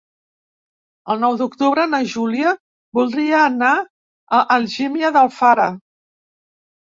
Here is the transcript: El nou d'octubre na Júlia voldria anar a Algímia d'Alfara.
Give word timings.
El 1.15 1.19
nou 1.23 1.35
d'octubre 1.41 1.83
na 1.89 1.99
Júlia 2.13 2.53
voldria 2.99 3.43
anar 3.49 3.73
a 4.37 4.39
Algímia 4.57 5.11
d'Alfara. 5.19 5.69